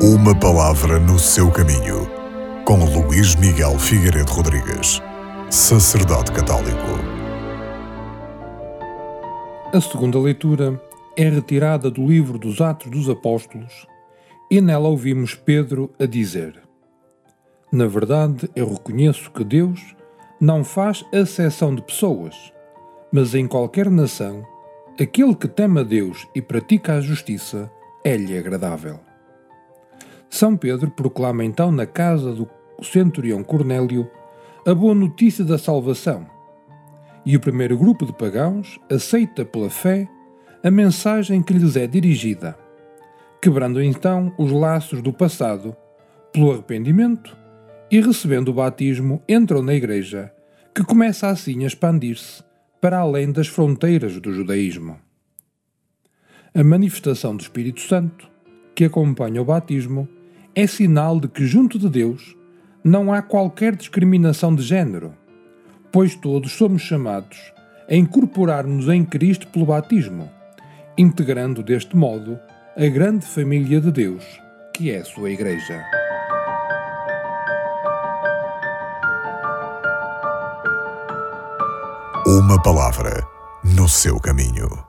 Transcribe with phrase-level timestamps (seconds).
[0.00, 2.08] Uma palavra no seu caminho,
[2.64, 5.02] com Luís Miguel Figueiredo Rodrigues,
[5.50, 6.86] sacerdote católico.
[9.74, 10.80] A segunda leitura
[11.16, 13.88] é retirada do livro dos Atos dos Apóstolos
[14.48, 16.62] e nela ouvimos Pedro a dizer:
[17.72, 19.96] Na verdade, eu reconheço que Deus
[20.40, 22.52] não faz acessão de pessoas,
[23.12, 24.46] mas em qualquer nação,
[25.00, 27.68] aquele que teme a Deus e pratica a justiça
[28.04, 29.07] é-lhe agradável.
[30.38, 32.48] São Pedro proclama então na casa do
[32.80, 34.08] centurião Cornélio
[34.64, 36.24] a boa notícia da salvação,
[37.26, 40.08] e o primeiro grupo de pagãos aceita pela fé
[40.62, 42.56] a mensagem que lhes é dirigida,
[43.42, 45.76] quebrando então os laços do passado
[46.32, 47.36] pelo arrependimento
[47.90, 50.32] e recebendo o batismo entram na igreja,
[50.72, 52.44] que começa assim a expandir-se
[52.80, 55.00] para além das fronteiras do judaísmo.
[56.54, 58.30] A manifestação do Espírito Santo,
[58.72, 60.08] que acompanha o batismo,
[60.60, 62.36] é sinal de que, junto de Deus,
[62.82, 65.14] não há qualquer discriminação de género,
[65.92, 67.38] pois todos somos chamados
[67.88, 70.28] a incorporar-nos em Cristo pelo batismo,
[70.98, 72.40] integrando deste modo
[72.76, 74.24] a grande família de Deus,
[74.74, 75.80] que é a sua Igreja.
[82.26, 83.24] Uma palavra
[83.62, 84.87] no seu caminho.